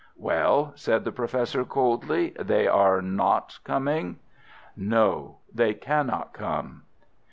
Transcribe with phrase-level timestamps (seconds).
[0.17, 4.17] "Well," said the Professor, coldly, "they are not coming?"
[4.75, 6.85] "No, they cannot come."